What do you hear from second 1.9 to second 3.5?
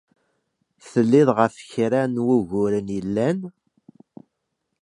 n wuguren yellan?